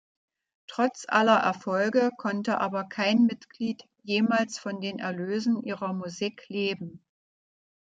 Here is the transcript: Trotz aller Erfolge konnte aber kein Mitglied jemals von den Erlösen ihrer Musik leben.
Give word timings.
Trotz 0.65 1.05
aller 1.07 1.35
Erfolge 1.35 2.09
konnte 2.17 2.57
aber 2.57 2.85
kein 2.85 3.27
Mitglied 3.27 3.83
jemals 4.01 4.57
von 4.57 4.81
den 4.81 4.97
Erlösen 4.97 5.61
ihrer 5.61 5.93
Musik 5.93 6.45
leben. 6.49 7.05